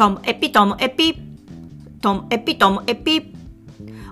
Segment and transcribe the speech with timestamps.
[0.00, 1.14] トムエピトムエピ。
[2.00, 3.34] トムエピトムエピ。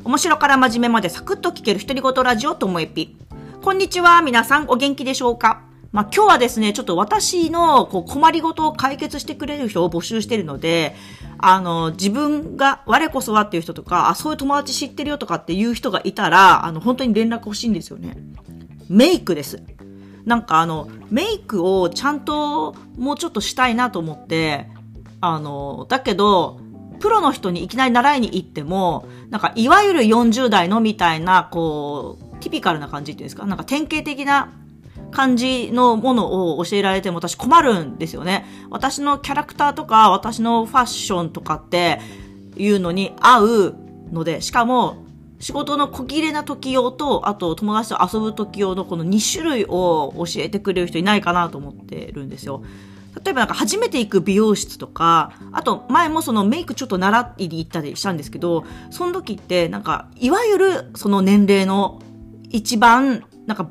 [0.05, 3.17] 面白から真面目までサクッと聞ける独り言ラジオトムエピ。
[3.63, 4.21] こんにちは。
[4.21, 5.63] 皆さんお元気でしょうか？
[5.91, 10.95] まあ、今日はですね、ちょっと私のこう困りごとを解決してくれる人を募集してるので、
[11.39, 18.15] あの、自分が我こそはっていう人とか、あ、そういう友達知ってるよとかっていう人がいたら、あの、本当に連絡欲しいんですよね。
[18.91, 19.63] メイクです。
[20.27, 24.69] なんかあの、メイクをちゃんともうちょっとしたいなと思って、
[25.21, 26.61] あの、だけど、
[27.01, 33.47] プロの人にいきなり習いに行っても、なんか、いわゆる40代のみたいな、こう、ティピカルな感じっていうんですか？
[33.47, 34.53] なんか典型的な
[35.11, 38.47] 感じのものを教えられても私困るんですよね。
[38.71, 42.01] 私のキャラクターとか、私のファッションとかって
[42.57, 43.75] いうのに合う
[44.13, 45.05] ので、しかも、
[45.41, 52.63] 仕事の小切れな時用と、あと友達と遊ぶ時用のこの2種類を教えてくれる人いないかなと思ってるんですよ。
[53.25, 62.01] 例えばなんか初めて行く美容室とか、あと前もそのメイクちょっと習いに行ったりしたんですけど、その時ってなんか、いわゆるその年齢の
[62.51, 63.69] 一番なんか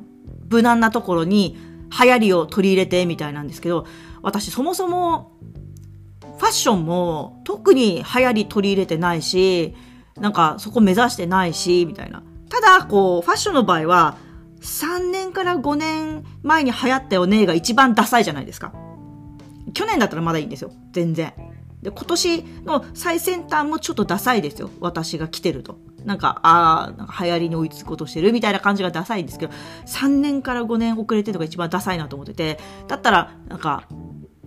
[0.49, 1.57] 無難なところに
[1.99, 3.85] 流行りを取り入れてみたいなんですけど、
[4.21, 5.31] 私そもそも
[6.37, 9.75] ファッションも特に流行り取り入れてないし、
[10.19, 12.23] なんかそこ目指してないし、みたいな。
[12.49, 14.17] ただ、こう、ファッションの場合は、
[14.61, 18.73] 3年から5年前に流行ったよねが一番ダサいじゃないですか。
[19.73, 20.71] 去年だったらまだいいんですよ。
[20.91, 21.33] 全然。
[21.81, 24.69] で、今年の最先端もちょっとダサいですよ。
[24.79, 25.77] 私が来てると。
[26.05, 29.53] なんか、ああ、なんか流行りに追いつくことしてるみたいな感じがダサいんですけど、
[29.85, 33.87] 3年から5年遅れてるのが一番ダサいなと思ってて、だったら、なんか、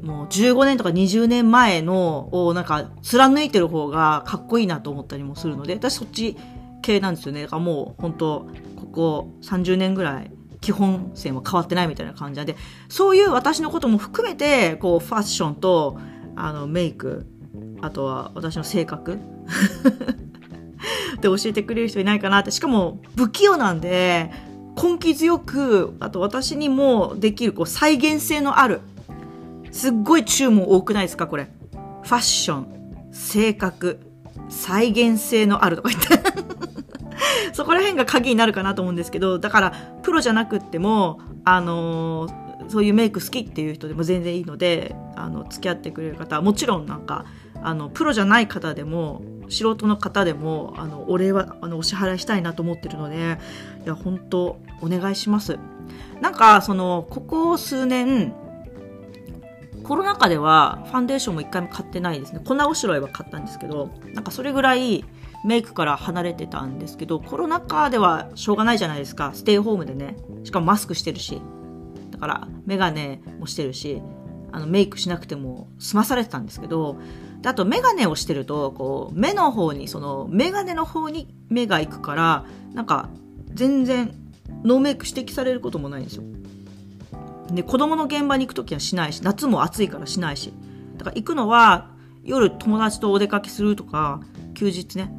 [0.03, 6.37] もう15年とか20年前のをなんか貫いてる方がかっこいいなと思ったりもするので、私そっち
[6.83, 7.43] 系なんですよね。
[7.43, 10.31] だからもう本当ここ30年ぐらい
[10.71, 12.55] 基本線は変わってないみたいな感じなんで、
[12.89, 15.99] そういう私のことも含めて、こう、ファッションと、
[16.37, 17.27] あの、メイク、
[17.81, 19.19] あとは私の性格
[21.21, 22.53] で教えてくれる人いないかなって。
[22.53, 24.31] しかも、不器用なんで、
[24.81, 28.81] 根気強く、あと私にもできる、こう、再現性のある。
[29.73, 31.51] すっごい注文多くないですかこれ。
[32.05, 32.67] ファッション、
[33.11, 33.99] 性格、
[34.49, 36.20] 再現性のあるとか言って
[37.53, 47.25] そこら辺が鍵になるかなと思うんですけど、だから、プロじゃなくっても、あのー、そういうメイク好きっていう人でも全然いいので、あの、付き合ってくれる方は、もちろんなんか、
[47.63, 53.39] あの、プロじゃない方でも、素人の方でも、あの、お礼は、あの、お支払いしたいなと思ってるので、
[53.85, 55.59] いや、本当お願いします。
[56.21, 58.33] なんか、その、ここ数年、
[59.83, 62.41] コロナ禍ではファンデーションも一回も買ってないですね。
[62.45, 65.05] 粉おしろいは買ったんですけど、なんかそれぐらい
[65.45, 69.33] メイクから離れてたんですけど、コロナ禍ではしょうがないじゃないですか。
[69.35, 70.17] ステイホームでね。
[70.45, 71.41] しかもマスクしてるし。
[72.11, 74.03] だから、メガネもしてるし、
[74.53, 76.97] あの、メイクしなくても済まされてたんですけど、
[77.45, 83.09] あと、メガネをしてると、こう、目の方に、その、メガネの方に目が行くから、なんか、
[83.55, 84.15] 全然、
[84.63, 86.23] ノーメイク指摘されることもないんですよ。
[87.51, 90.53] で、子供の現場に行くときはしないし、夏も暑いからしないし。
[90.99, 91.89] だから行くのは、
[92.25, 94.21] 夜友達とお出かけするとか、
[94.55, 95.11] 休日ね、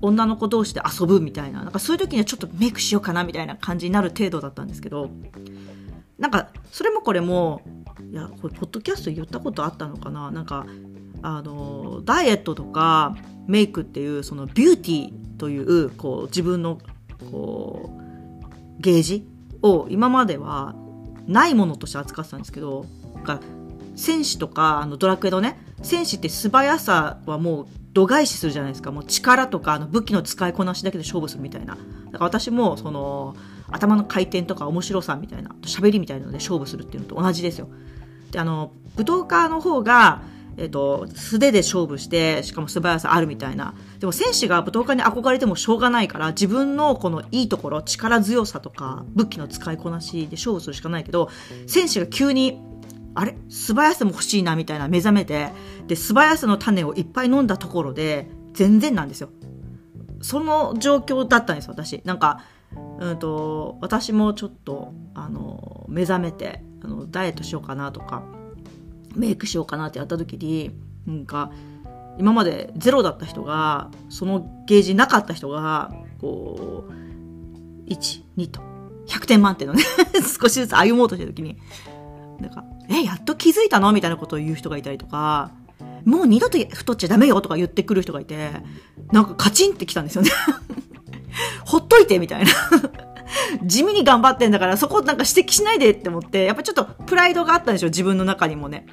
[0.00, 5.10] 女の子同士で遊ぶみたいな、なんかそういう時にはちょっとメイクしようかなみたいな感じになる程度だったんですけど、
[6.18, 7.62] なんか、それもこれも、
[8.10, 10.30] いや、これ、ポッドキャスト言ったことあったのかな？
[10.32, 10.66] なんか、
[11.22, 13.16] あの、ダイエットとか
[13.46, 16.78] メイクっていう、そのビューティーという、こう、自分の、
[17.30, 17.90] こ
[18.78, 19.26] う、ゲージ
[19.62, 20.74] を今までは
[21.26, 22.84] ないものとして扱ってたんですけど、
[23.14, 23.40] なんか
[23.94, 27.66] 戦士とか、あの、ドラクエのね、戦士って素早さはもう
[27.98, 28.90] 度外視するじゃないですか。
[28.92, 31.76] もう力とかあの武器の使いこなしだけで勝負するみたいな。
[31.76, 33.36] だから私もその
[33.70, 37.68] 頭の回転とか面白さみたいな、喋りみたいなので勝負するっていうのと同じですよ。
[38.30, 40.22] で、あの、武闘家の方が、
[40.56, 43.74] えっ、と、素手で勝負して、しかも素早さあるみたいな。
[44.00, 51.30] でも戦士が武闘家に憧れてもしょうがないから、自分のこのいいところ、力強さとか、武器の使いこなしで勝負するしかないけど、
[51.66, 52.60] 戦士が急に
[53.18, 53.36] あれ？
[53.48, 55.50] 素早さも欲しいなみたいな目覚めて、
[55.88, 59.30] で、素早さの種をいっぱい飲んだところで、全然なんですよ。
[60.22, 62.00] その状況だったんです、私。
[62.04, 62.42] なんか、
[63.00, 68.22] うんと、私もちょっと、あの、目覚めて、あの、ダイエットしようかなとか、
[69.16, 70.70] メイクしようかなってやった時に、
[71.04, 71.50] なんか、
[72.18, 78.60] 今までゼロだった人が、そのゲージなかった人が、こう、1、2と、
[79.08, 79.82] 100点満点のね
[80.40, 81.56] 少しずつ歩もうとした時に、
[82.40, 83.92] なんか、え、やっと気づいたの？
[83.92, 85.50] みたいなことを言う人がいたりとか、
[86.04, 88.50] もう二度と太っちゃダメよとか言ってくる人がいて、
[89.12, 90.30] なんかカチンってきたんですよね。
[91.66, 92.50] ほっといてみたいな。
[93.64, 98.86] 地味に頑張ってんだからそこなんか指摘しないでって思って、やっぱちょっとプライドがあったんでしょ自分の中にもね。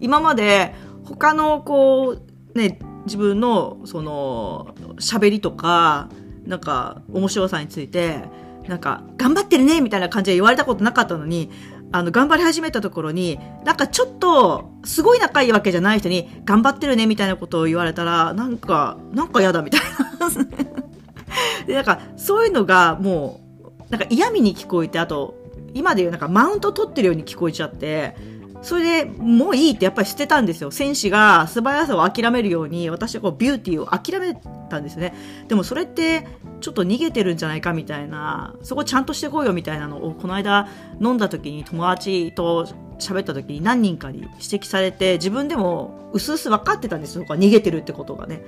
[0.00, 0.74] 今まで
[1.04, 2.16] 他のこ
[2.54, 6.08] う、ね、自分の、その、喋りとか、
[6.44, 8.24] なんか、面白さについて、
[8.68, 11.50] なんか、頑張ってるねみたいな感じで言われたことなかったのに、
[11.92, 19.80] あの、頑張り始めたところに、なんかちょっと、すごい仲いいわけじゃない人に、頑張ってるねみたいなことを言われたら、なんか、なんか嫌だみたい
[20.18, 20.30] な。
[21.66, 23.40] で、なんか、そういうのがも
[23.88, 25.36] う、なんか嫌味に聞こえて、あと、
[25.74, 28.16] 今で言うなんかマウント取ってるように聞こえちゃって、
[28.62, 30.70] それでもういいってやっぱり捨てたんですよ。
[30.70, 34.34] 戦士が素早さを諦めるように、私はこうビューティーを諦め
[34.70, 35.14] たんですね。
[35.48, 36.26] でもそれって
[36.62, 40.68] ちょっと逃げてるんじゃないかみたいな、そこちゃんとしてこいよみたいなのをこの間
[41.00, 42.66] 飲んだ時に友達と
[42.98, 47.24] 喋った時に何人かに指摘されて、自分でも薄々分かってたんですよ。
[47.24, 48.42] 逃げてるってことがね。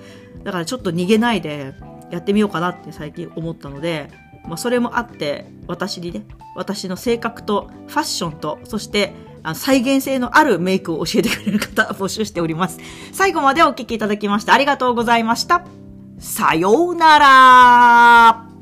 [0.45, 1.75] だからちょっと逃げないで
[2.11, 4.11] やってみようかなって最近思ったので、
[4.47, 6.25] まあそれもあって私にね、
[6.55, 9.13] 私の性格とファッションと、そして
[9.43, 12.79] あの再現性のあるメイクを教えてくれる方募集しております。
[13.13, 15.84] 最後までお聞きいただきましてありがとうございました。
[16.19, 18.54] さようなら。